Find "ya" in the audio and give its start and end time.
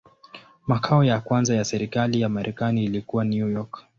1.03-1.19, 1.55-1.65, 2.21-2.29